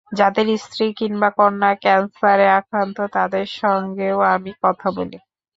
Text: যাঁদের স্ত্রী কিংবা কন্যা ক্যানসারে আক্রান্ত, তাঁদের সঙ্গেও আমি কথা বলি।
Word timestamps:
যাঁদের 0.11 0.47
স্ত্রী 0.57 0.85
কিংবা 0.93 1.29
কন্যা 1.31 1.71
ক্যানসারে 1.75 2.47
আক্রান্ত, 2.51 2.97
তাঁদের 3.13 3.45
সঙ্গেও 3.53 4.17
আমি 4.33 4.51
কথা 4.63 4.87
বলি। 4.91 5.17